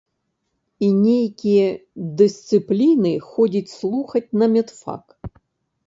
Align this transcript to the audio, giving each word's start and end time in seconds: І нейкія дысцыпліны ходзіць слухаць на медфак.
І 0.87 0.89
нейкія 1.07 1.67
дысцыпліны 2.23 3.13
ходзіць 3.29 3.73
слухаць 3.79 4.27
на 4.43 4.53
медфак. 4.59 5.03